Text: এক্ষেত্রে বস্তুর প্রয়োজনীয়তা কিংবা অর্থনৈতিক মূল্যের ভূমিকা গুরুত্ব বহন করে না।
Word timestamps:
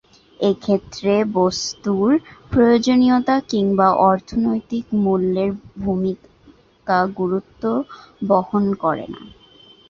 এক্ষেত্রে 0.39 1.13
বস্তুর 1.35 2.09
প্রয়োজনীয়তা 2.51 3.35
কিংবা 3.51 3.87
অর্থনৈতিক 4.05 4.85
মূল্যের 5.01 5.51
ভূমিকা 5.79 6.97
গুরুত্ব 7.17 7.63
বহন 8.27 8.65
করে 8.83 9.05
না। 9.13 9.21